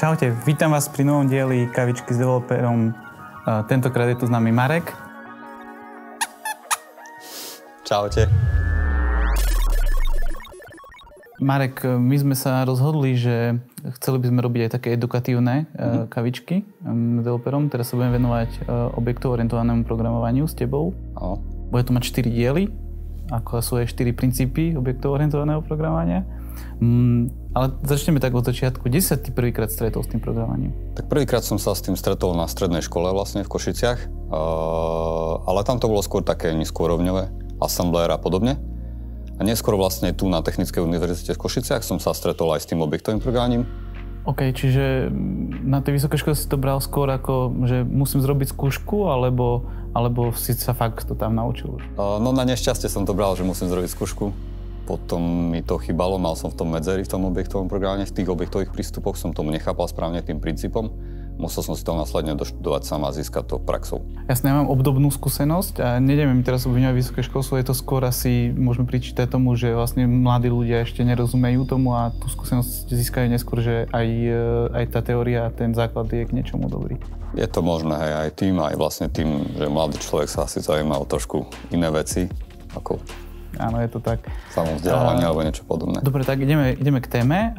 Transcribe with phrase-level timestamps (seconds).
[0.00, 2.96] Čaute, vítam vás pri novom dieli Kavičky s developerom.
[3.68, 4.96] Tentokrát je tu s nami Marek.
[7.84, 8.24] Čaute.
[11.36, 13.60] Marek, my sme sa rozhodli, že
[14.00, 16.08] chceli by sme robiť aj také edukatívne mm-hmm.
[16.08, 16.64] kavičky
[17.20, 17.68] developerom.
[17.68, 20.96] Teraz sa budem venovať objektov orientovanému programovaniu s tebou.
[21.12, 21.44] Áno.
[21.68, 22.72] Bude to mať 4 diely,
[23.28, 26.24] ako sú aj 4 princípy objektov orientovaného programovania.
[27.50, 28.86] Ale začneme tak od začiatku.
[28.86, 30.70] Kde sa ty prvýkrát stretol s tým programovaním?
[30.94, 35.66] Tak prvýkrát som sa s tým stretol na strednej škole vlastne v Košiciach, uh, ale
[35.66, 38.54] tam to bolo skôr také nízkourovňové, assembler a podobne.
[39.34, 42.86] A neskôr vlastne tu na Technickej univerzite v Košiciach som sa stretol aj s tým
[42.86, 43.66] objektovým programovaním.
[44.30, 45.10] OK, čiže
[45.64, 50.30] na tej vysokej škole si to bral skôr ako, že musím zrobiť skúšku, alebo, alebo
[50.38, 51.82] si sa fakt to tam naučil?
[51.98, 54.49] Uh, no na nešťastie som to bral, že musím zrobiť skúšku
[54.90, 58.26] potom mi to chýbalo, mal som v tom medzery v tom objektovom programe, v tých
[58.26, 60.90] objektových prístupoch som tomu nechápal správne tým princípom.
[61.40, 64.04] Musel som si to následne doštudovať sám a získať to praxou.
[64.28, 68.04] Jasne, ja mám obdobnú skúsenosť a nedeviem mi teraz obviňovať vysoké školstvo, je to skôr
[68.04, 73.32] asi, môžeme pričítať tomu, že vlastne mladí ľudia ešte nerozumejú tomu a tú skúsenosť získajú
[73.32, 74.08] neskôr, že aj,
[74.74, 77.00] aj tá teória a ten základ je k niečomu dobrý.
[77.32, 80.98] Je to možné aj, aj tým, aj vlastne tým, že mladý človek sa asi zaujíma
[80.98, 82.28] o trošku iné veci,
[82.76, 83.00] ako
[83.58, 84.22] áno, je to tak.
[84.54, 85.98] Samovzdelávanie alebo niečo podobné.
[86.04, 87.56] Dobre, tak ideme, ideme k téme.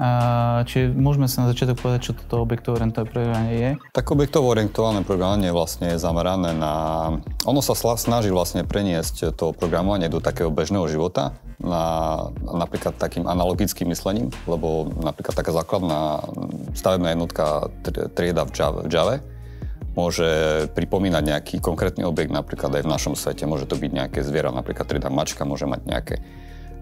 [0.70, 3.72] čiže môžeme sa na začiatok povedať, čo toto objektovo-orientované programovanie je?
[3.92, 6.74] Tak objektovo-orientované programovanie vlastne je zamerané na...
[7.50, 11.84] Ono sa snaží vlastne preniesť to programovanie do takého bežného života, na,
[12.42, 16.26] napríklad takým analogickým myslením, lebo napríklad taká základná
[16.74, 17.70] stavebná jednotka
[18.18, 19.16] trieda v Java, v Java
[19.92, 20.30] môže
[20.72, 23.44] pripomínať nejaký konkrétny objekt, napríklad aj v našom svete.
[23.44, 26.16] Môže to byť nejaké zviera, napríklad trieda mačka, môže mať nejaké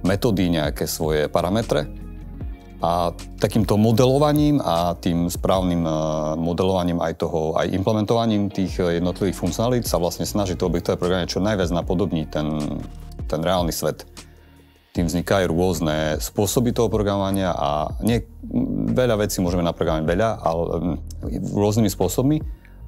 [0.05, 1.89] metódy, nejaké svoje parametre.
[2.80, 3.11] A
[3.43, 5.92] takýmto modelovaním a tým správnym e,
[6.39, 11.43] modelovaním aj toho, aj implementovaním tých jednotlivých funkcionalít sa vlastne snaží to objektové programy čo
[11.43, 12.48] najviac napodobniť ten,
[13.27, 14.08] ten reálny svet.
[14.95, 18.23] Tým vznikajú rôzne spôsoby toho programovania a nie,
[18.95, 20.64] veľa vecí môžeme naprogramovať veľa, ale
[21.52, 22.37] rôznymi spôsobmi,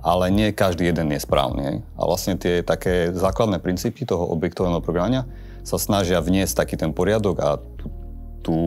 [0.01, 1.85] ale nie každý jeden je správny.
[1.97, 5.29] A vlastne tie také základné princípy toho objektového programovania
[5.61, 7.87] sa snažia vniesť taký ten poriadok a tú,
[8.41, 8.57] tú,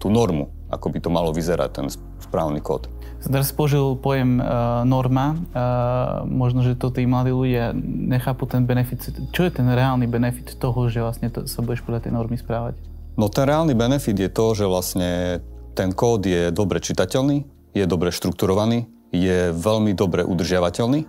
[0.00, 1.86] tú normu, ako by to malo vyzerať, ten
[2.24, 2.88] správny kód.
[3.22, 5.38] Teraz použil pojem uh, norma.
[5.54, 7.70] Uh, možno, že to tí mladí ľudia
[8.10, 9.14] nechápu ten benefit.
[9.30, 12.82] Čo je ten reálny benefit toho, že vlastne to, sa budeš podľa tej normy správať?
[13.14, 15.38] No ten reálny benefit je to, že vlastne
[15.78, 21.04] ten kód je dobre čitateľný, je dobre štrukturovaný, je veľmi dobre udržiavateľný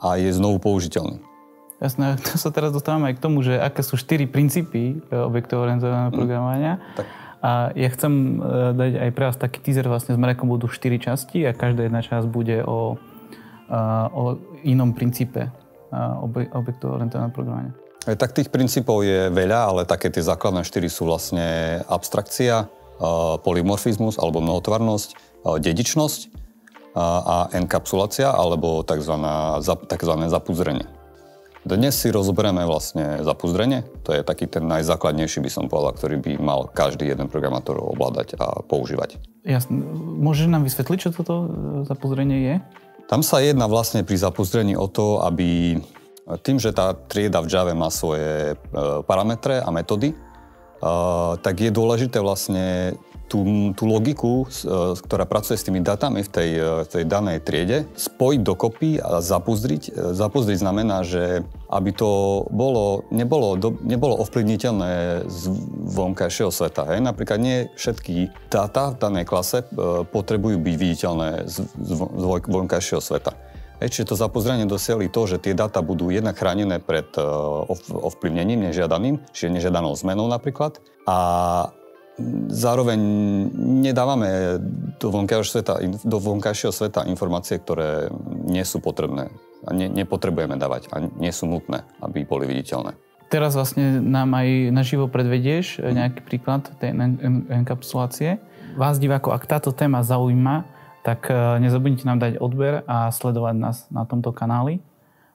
[0.00, 1.20] a je znovu použiteľný.
[1.78, 5.62] Jasné, to sa teraz dostávame aj k tomu, že aké sú štyri princípy e, objektov
[5.62, 6.16] orientovaného mm.
[6.16, 6.74] programovania.
[6.98, 7.06] Tak.
[7.38, 10.98] A ja chcem e, dať aj pre vás taký teaser, vlastne s Marekom budú štyri
[10.98, 12.98] časti a každá jedna časť bude o,
[13.70, 13.78] e,
[14.10, 14.22] o
[14.66, 15.52] inom princípe
[16.52, 17.72] objektov orientovaného programovania.
[18.04, 22.68] Tak tých princípov je veľa, ale také tie základné štyri sú vlastne abstrakcia,
[23.40, 25.16] polymorfizmus alebo mnohotvarnosť,
[25.64, 26.47] dedičnosť
[26.98, 29.14] a enkapsulácia alebo tzv.
[29.86, 30.12] tzv.
[30.26, 30.86] zapuzrenie.
[31.68, 33.84] Dnes si rozoberieme vlastne zapúzdrenie.
[34.08, 38.40] To je taký ten najzákladnejší, by som povedal, ktorý by mal každý jeden programátor ovládať
[38.40, 39.20] a používať.
[39.44, 39.84] Jasne.
[40.22, 41.48] Môžeš nám vysvetliť, čo toto e,
[41.84, 42.54] zapúzdrenie je?
[43.10, 45.76] Tam sa jedná vlastne pri zapúzdrení o to, aby
[46.40, 48.56] tým, že tá trieda v Java má svoje e,
[49.04, 50.16] parametre a metódy, e,
[51.36, 52.96] tak je dôležité vlastne
[53.28, 53.44] tú,
[53.76, 58.40] tú logiku, e, ktorá pracuje s tými datami v tej, e, tej danej triede, spojiť
[58.40, 59.82] dokopy a zapúzdriť.
[59.92, 65.42] E, zapúzdriť znamená, že aby to bolo, nebolo, do, nebolo ovplyvniteľné z
[65.92, 66.88] vonkajšieho sveta.
[66.96, 67.04] Hej?
[67.04, 69.60] Napríklad nie všetky dáta v danej klase
[70.08, 71.90] potrebujú byť viditeľné z, z,
[72.48, 73.36] vonkajšieho sveta.
[73.78, 77.06] Hej, čiže to zapozrenie dosiahli to, že tie dáta budú jednak chránené pred
[77.94, 80.82] ovplyvnením nežiadaným, čiže nežiadanou zmenou napríklad.
[81.06, 81.18] A
[82.50, 82.98] zároveň
[83.86, 84.58] nedávame
[84.98, 88.10] do vonkajšieho sveta, do vonkajšieho sveta informácie, ktoré
[88.46, 89.30] nie sú potrebné
[89.66, 92.94] a ne, nepotrebujeme dávať a nie sú nutné, aby boli viditeľné.
[93.28, 95.94] Teraz vlastne nám aj naživo predvedieš mhm.
[95.94, 96.96] nejaký príklad tej
[97.52, 98.40] enkapsulácie.
[98.78, 100.64] Vás diváko, ak táto téma zaujíma,
[101.02, 104.84] tak e, nezabudnite nám dať odber a sledovať nás na tomto kanáli.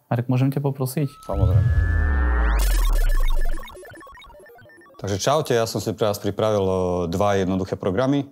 [0.07, 1.09] Marek, môžem ťa poprosiť?
[1.25, 2.02] Samozrejme.
[5.03, 6.75] Takže čaute, ja som si pre vás pripravil e,
[7.11, 8.23] dva jednoduché programy,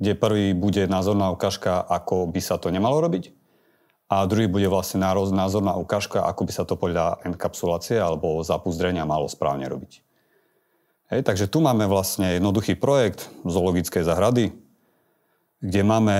[0.00, 3.36] kde prvý bude názorná ukážka, ako by sa to nemalo robiť
[4.08, 9.28] a druhý bude vlastne názorná ukážka, ako by sa to podľa enkapsulácie alebo zapúzdrenia malo
[9.28, 10.00] správne robiť.
[11.12, 14.56] Hej, takže tu máme vlastne jednoduchý projekt zoologickej zahrady.
[15.60, 16.16] kde máme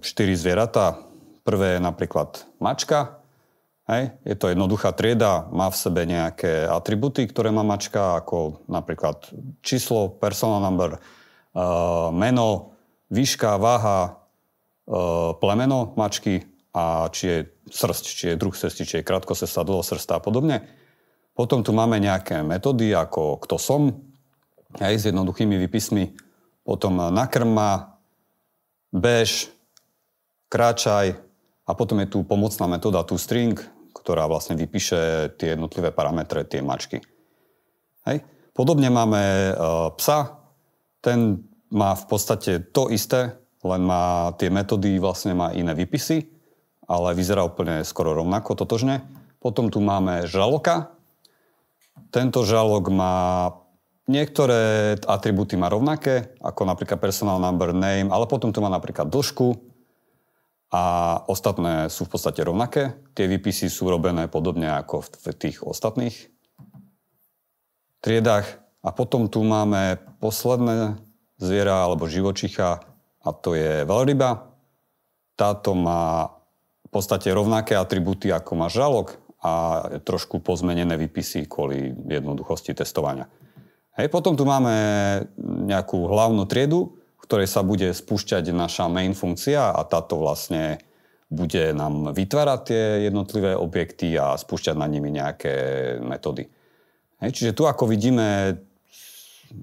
[0.00, 1.02] štyri zvieratá.
[1.44, 3.17] Prvé je napríklad mačka.
[3.88, 4.20] Hej.
[4.20, 9.24] Je to jednoduchá trieda, má v sebe nejaké atributy, ktoré má mačka, ako napríklad
[9.64, 12.76] číslo, personal number, uh, meno,
[13.08, 14.20] výška, váha,
[14.84, 16.44] uh, plemeno mačky
[16.76, 17.38] a či je
[17.72, 20.68] srst, či je druh srsti, či je krátkosrsta, dlhosrsta a podobne.
[21.32, 24.04] Potom tu máme nejaké metódy ako kto som,
[24.84, 26.12] hej, s jednoduchými výpismi.
[26.60, 27.96] Potom nakrma,
[28.92, 29.48] bež,
[30.52, 31.16] kráčaj
[31.64, 33.56] a potom je tu pomocná metóda tu string,
[34.08, 37.04] ktorá vlastne vypíše tie jednotlivé parametre, tie mačky.
[38.08, 38.24] Hej.
[38.56, 39.52] Podobne máme e,
[40.00, 40.40] psa,
[41.04, 46.24] ten má v podstate to isté, len má tie metódy, vlastne má iné výpisy,
[46.88, 49.04] ale vyzerá úplne skoro rovnako, totožne.
[49.44, 50.96] Potom tu máme žraloka.
[52.08, 53.16] Tento žralok má
[54.08, 59.52] Niektoré atributy má rovnaké, ako napríklad personal number, name, ale potom tu má napríklad dĺžku
[60.68, 63.00] a ostatné sú v podstate rovnaké.
[63.16, 66.14] Tie výpisy sú robené podobne ako v tých ostatných
[68.04, 68.46] triedách.
[68.84, 71.00] A potom tu máme posledné
[71.40, 72.84] zviera alebo živočicha
[73.24, 74.48] a to je veľryba.
[75.34, 76.36] Táto má
[76.84, 83.30] v podstate rovnaké atributy ako má žalok a trošku pozmenené výpisy kvôli jednoduchosti testovania.
[83.98, 84.74] Hej, potom tu máme
[85.42, 86.98] nejakú hlavnú triedu,
[87.28, 90.80] ktorej sa bude spúšťať naša main funkcia a táto vlastne
[91.28, 95.54] bude nám vytvárať tie jednotlivé objekty a spúšťať na nimi nejaké
[96.00, 96.48] metódy.
[97.20, 98.56] Hej, čiže tu ako vidíme,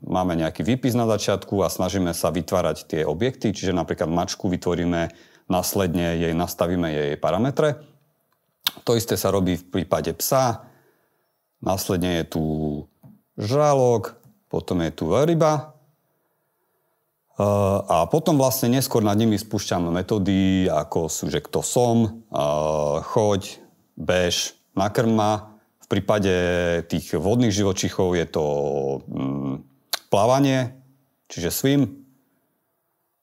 [0.06, 5.10] máme nejaký výpis na začiatku a snažíme sa vytvárať tie objekty, čiže napríklad mačku vytvoríme,
[5.50, 7.82] následne jej nastavíme jej parametre.
[8.86, 10.70] To isté sa robí v prípade psa,
[11.66, 12.44] následne je tu
[13.42, 14.22] žralok,
[14.54, 15.75] potom je tu veľryba
[17.36, 22.24] a potom vlastne neskôr nad nimi spúšťam metódy, ako sú, že kto som,
[23.12, 23.60] choď,
[24.00, 25.60] bež, nakrma.
[25.84, 26.34] V prípade
[26.88, 28.46] tých vodných živočichov je to
[29.06, 29.54] mm,
[30.08, 30.74] plávanie,
[31.28, 31.82] čiže swim.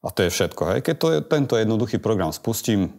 [0.04, 0.62] A to je všetko.
[0.70, 0.78] Hej.
[0.84, 2.92] Keď to tento jednoduchý program spustím,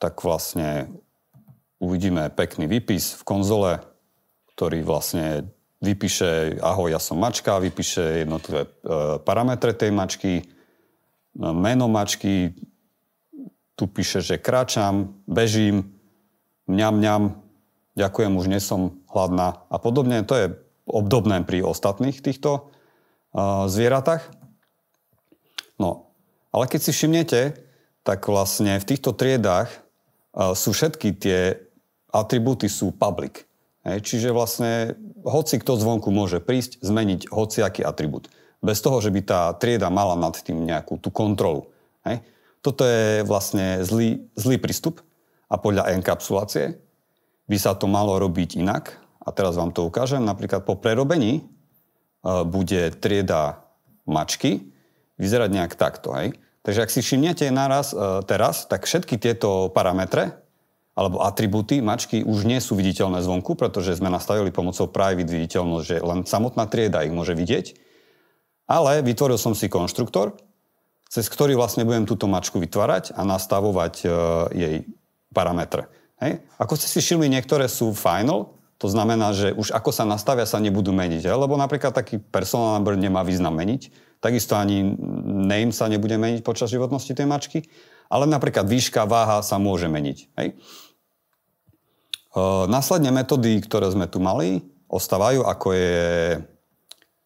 [0.00, 0.88] tak vlastne
[1.76, 3.84] uvidíme pekný výpis v konzole,
[4.56, 8.70] ktorý vlastne vypíše, ahoj, ja som mačka, vypíše jednotlivé e,
[9.24, 10.44] parametre tej mačky, e,
[11.40, 12.52] meno mačky,
[13.80, 15.96] tu píše, že kráčam, bežím,
[16.68, 17.22] mňam, mňam,
[17.96, 20.20] ďakujem, už nie som hladná a podobne.
[20.28, 20.52] To je
[20.84, 24.20] obdobné pri ostatných týchto uh, zvieratách.
[25.80, 26.12] No,
[26.52, 27.56] ale keď si všimnete,
[28.04, 29.72] tak vlastne v týchto triedách
[30.34, 31.56] sú všetky tie
[32.10, 33.49] atribúty sú public.
[33.80, 38.28] Čiže vlastne hoci kto zvonku môže prísť, zmeniť hociaký atribút.
[38.60, 41.72] Bez toho, že by tá trieda mala nad tým nejakú tú kontrolu.
[42.60, 45.00] Toto je vlastne zlý, zlý prístup
[45.48, 46.76] a podľa enkapsulácie
[47.48, 49.00] by sa to malo robiť inak.
[49.20, 50.24] A teraz vám to ukážem.
[50.24, 53.64] Napríklad po prerobení uh, bude trieda
[54.04, 54.60] mačky
[55.16, 56.12] vyzerať nejak takto.
[56.16, 56.36] Hej.
[56.64, 60.36] Takže ak si všimnete naraz uh, teraz, tak všetky tieto parametre
[61.00, 65.96] alebo atributy mačky už nie sú viditeľné zvonku, pretože sme nastavili pomocou private viditeľnosť, že
[66.04, 67.72] len samotná trieda ich môže vidieť.
[68.68, 70.36] Ale vytvoril som si konštruktor,
[71.08, 74.06] cez ktorý vlastne budem túto mačku vytvárať a nastavovať e,
[74.52, 74.76] jej
[75.32, 75.88] parametre.
[76.20, 76.44] Hej.
[76.60, 80.60] Ako ste si všimli, niektoré sú final, to znamená, že už ako sa nastavia, sa
[80.60, 81.28] nebudú meniť.
[81.28, 81.36] Hej?
[81.36, 83.92] Lebo napríklad taký personal number nemá význam meniť.
[84.20, 84.84] Takisto ani
[85.48, 87.58] name sa nebude meniť počas životnosti tej mačky.
[88.08, 90.18] Ale napríklad výška, váha sa môže meniť.
[90.40, 90.56] Hej?
[92.70, 96.02] Následne metódy, ktoré sme tu mali, ostávajú, ako je,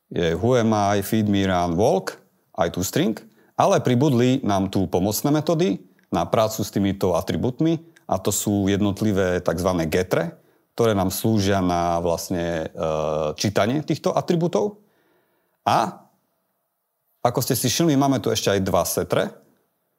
[0.09, 1.29] je whoami, feed
[1.77, 2.17] walk,
[2.57, 3.17] aj tu string,
[3.57, 9.41] ale pribudli nám tu pomocné metódy na prácu s týmito atribútmi a to sú jednotlivé
[9.45, 9.71] tzv.
[9.89, 10.37] getre,
[10.73, 12.77] ktoré nám slúžia na vlastne e,
[13.39, 14.83] čítanie týchto atribútov.
[15.65, 16.05] A
[17.25, 19.33] ako ste si všimli, máme tu ešte aj dva setre,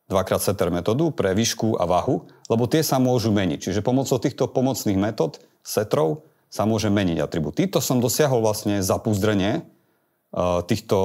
[0.06, 3.70] dvakrát setter metódu pre výšku a váhu, lebo tie sa môžu meniť.
[3.70, 7.58] Čiže pomocou týchto pomocných metód, setrov, sa môže meniť atribút.
[7.58, 10.98] Týto som dosiahol vlastne zapúzdrenie uh, týchto,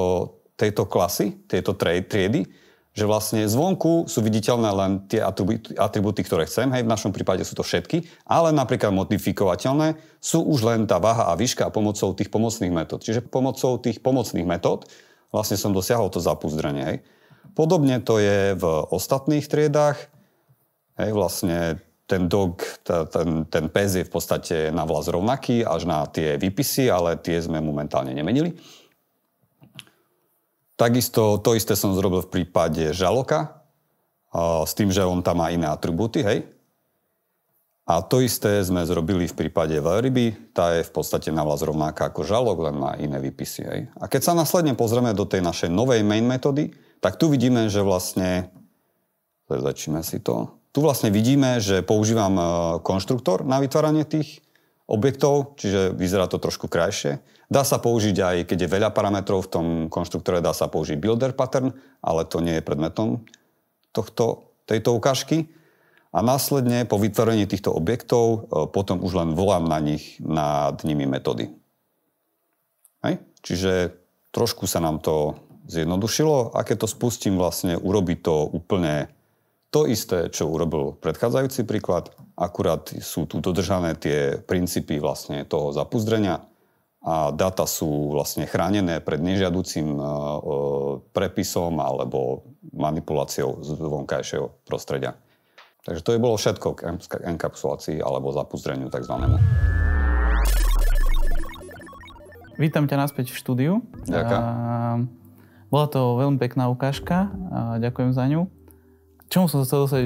[0.55, 2.47] tejto klasy, tejto triedy,
[2.91, 5.23] že vlastne zvonku sú viditeľné len tie
[5.79, 10.59] atribúty, ktoré chcem, hej, v našom prípade sú to všetky, ale napríklad modifikovateľné sú už
[10.67, 12.99] len tá váha a výška pomocou tých pomocných metód.
[12.99, 14.91] Čiže pomocou tých pomocných metód
[15.31, 16.83] vlastne som dosiahol to zapúzdrenie.
[16.83, 16.97] Hej.
[17.51, 19.97] Podobne to je v ostatných triedách.
[20.95, 26.03] Hej, vlastne ten dog, ten, ten pes je v podstate na vlas rovnaký až na
[26.11, 28.59] tie výpisy, ale tie sme momentálne nemenili.
[30.75, 33.61] Takisto to isté som zrobil v prípade žaloka,
[34.65, 36.47] s tým, že on tam má iné atribúty, hej.
[37.87, 42.07] A to isté sme zrobili v prípade veľryby, tá je v podstate na vás rovnaká
[42.07, 43.61] ako žalok, len má iné výpisy.
[43.67, 43.79] Hej.
[43.99, 47.81] A keď sa následne pozrieme do tej našej novej main metódy, tak tu vidíme, že
[47.81, 48.53] vlastne,
[49.49, 52.43] začíme si to, tu vlastne vidíme, že používam e,
[52.79, 54.39] konštruktor na vytváranie tých
[54.87, 57.19] objektov, čiže vyzerá to trošku krajšie.
[57.51, 61.35] Dá sa použiť aj, keď je veľa parametrov v tom konštruktore, dá sa použiť builder
[61.35, 63.27] pattern, ale to nie je predmetom
[63.91, 65.51] tohto, tejto ukážky.
[66.11, 68.37] A následne po vytvorení týchto objektov e,
[68.71, 71.51] potom už len volám na nich, nad nimi metódy.
[73.03, 73.19] Hej?
[73.43, 73.91] Čiže
[74.31, 75.35] trošku sa nám to
[75.67, 79.11] zjednodušilo a keď to spustím, vlastne urobí to úplne
[79.71, 86.43] to isté, čo urobil predchádzajúci príklad, akurát sú tu dodržané tie princípy vlastne toho zapuzdrenia
[87.01, 90.07] a dáta sú vlastne chránené pred nežiaducím e, e,
[91.15, 95.17] prepisom alebo manipuláciou z vonkajšieho prostredia.
[95.81, 96.81] Takže to je bolo všetko k
[97.25, 99.17] enkapsulácii alebo zapuzdreniu tzv.
[102.61, 103.73] Vítam ťa naspäť v štúdiu.
[104.05, 105.21] Ďakujem.
[105.71, 107.31] Bola to veľmi pekná ukážka.
[107.79, 108.51] Ďakujem za ňu
[109.31, 110.03] čomu som sa chcel dostať,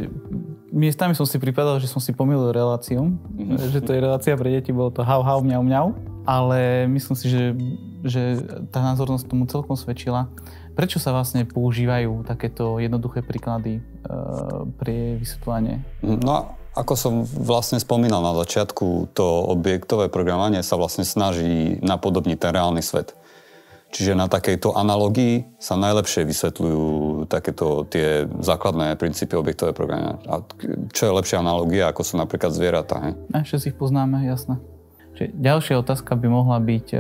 [0.69, 3.74] miestami som si pripadal, že som si pomýlil reláciu, mm-hmm.
[3.74, 5.88] že to je relácia pre deti, bolo to hau, hau, mňau, mňau,
[6.29, 7.43] ale myslím si, že,
[8.05, 8.22] že
[8.69, 10.29] tá názornosť tomu celkom svedčila.
[10.77, 15.81] Prečo sa vlastne používajú takéto jednoduché príklady uh, pri vysvetľovanie?
[16.05, 22.51] No, ako som vlastne spomínal na začiatku, to objektové programovanie sa vlastne snaží napodobniť ten
[22.53, 23.17] reálny svet.
[23.94, 26.84] Čiže na takejto analogii sa najlepšie vysvetľujú
[27.32, 30.20] takéto tie základné princípy objektové programovania.
[30.27, 30.44] A
[30.92, 33.00] čo je lepšia analogia, ako sú napríklad zvieratá?
[33.00, 33.12] He?
[33.32, 34.60] A všetci ich poznáme, jasné.
[35.15, 36.98] Čiže ďalšia otázka by mohla byť e,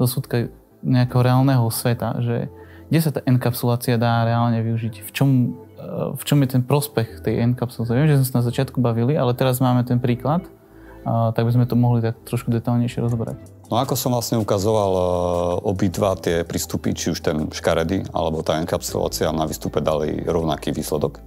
[0.00, 0.48] do súdka
[0.80, 2.48] nejakého reálneho sveta, že
[2.88, 5.04] kde sa tá enkapsulácia dá reálne využiť?
[5.04, 5.28] V čom,
[5.76, 5.86] e,
[6.16, 7.92] v čom je ten prospech tej enkapsulácie?
[7.92, 10.48] Viem, že sme sa na začiatku bavili, ale teraz máme ten príklad,
[11.06, 13.38] tak by sme to mohli tak trošku detálnejšie rozoberať.
[13.66, 15.02] No ako som vlastne ukazoval, e,
[15.66, 21.18] obidva tie prístupy, či už ten škaredy, alebo tá enkapsulácia na výstupe dali rovnaký výsledok.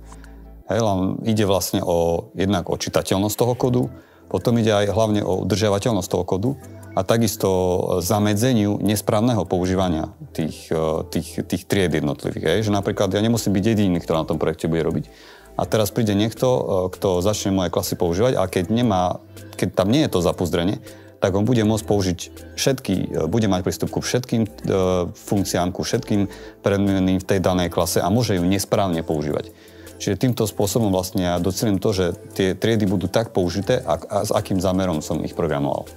[0.71, 3.83] Hej, len ide vlastne o jednak o čitateľnosť toho kodu,
[4.31, 6.51] potom ide aj hlavne o udržiavateľnosť toho kodu
[6.95, 7.49] a takisto
[7.99, 12.45] zamedzeniu nesprávneho používania tých, e, tých, tých tried jednotlivých.
[12.55, 12.59] Hej.
[12.69, 15.05] Že napríklad ja nemusím byť jediný, kto na tom projekte bude robiť.
[15.59, 16.61] A teraz príde niekto, e,
[16.95, 19.19] kto začne moje klasy používať a keď, nemá,
[19.59, 20.79] keď tam nie je to zapuzdrenie,
[21.19, 22.19] tak on bude môcť použiť
[22.55, 24.49] všetky, e, bude mať prístup ku všetkým e,
[25.11, 26.31] funkciám, ku všetkým
[26.63, 29.51] predmeným v tej danej klase a môže ju nesprávne používať.
[29.99, 34.17] Čiže týmto spôsobom vlastne ja docelím to, že tie triedy budú tak použité, a, a
[34.23, 35.91] s akým zámerom som ich programoval.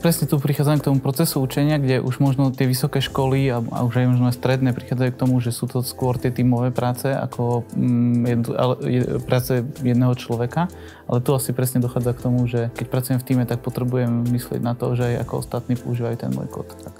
[0.00, 3.84] Presne tu prichádzam k tomu procesu učenia, kde už možno tie vysoké školy a, a
[3.84, 7.04] už aj možno aj stredné prichádzajú k tomu, že sú to skôr tie tímové práce
[7.04, 9.52] ako mm, jed, ale, je, práce
[9.84, 10.72] jedného človeka.
[11.04, 14.64] Ale tu asi presne dochádza k tomu, že keď pracujem v týme, tak potrebujem myslieť
[14.64, 16.72] na to, že aj ako ostatní používajú ten môj kód.
[16.72, 16.96] Tak.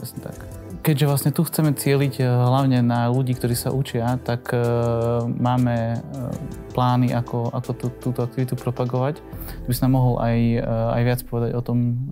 [0.00, 4.50] Presne tak keďže vlastne tu chceme cieliť eh, hlavne na ľudí, ktorí sa učia, tak
[4.52, 6.00] uh, máme uh,
[6.72, 9.20] plány, ako, ako tú, túto aktivitu propagovať.
[9.64, 10.38] Tu by si nám mohol aj,
[10.96, 12.10] aj viac povedať o tom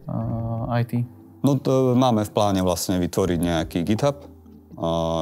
[0.75, 1.06] IT.
[1.46, 4.26] No to máme v pláne vlastne vytvoriť nejaký GitHub,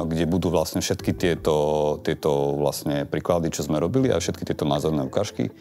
[0.09, 5.05] kde budú vlastne všetky tieto, tieto vlastne príklady, čo sme robili a všetky tieto názorné
[5.05, 5.53] ukážky,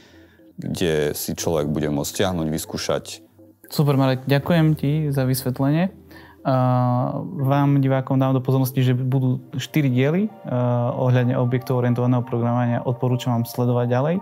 [0.56, 3.04] kde si človek bude môcť stiahnuť, vyskúšať.
[3.68, 6.05] Super, Marek, ďakujem ti za vysvetlenie.
[6.46, 12.86] Vám, divákom, dám do pozornosti, že budú 4 diely uh, ohľadne objektov orientovaného programovania.
[12.86, 14.16] Odporúčam vám sledovať ďalej.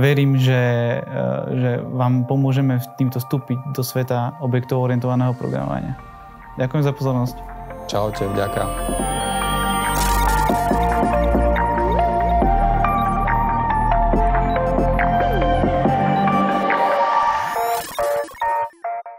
[0.00, 0.62] Verím, že,
[1.04, 6.00] uh, že vám pomôžeme týmto vstúpiť do sveta objektov orientovaného programovania.
[6.56, 7.36] Ďakujem za pozornosť.
[7.92, 8.68] Čaute, ďakujem.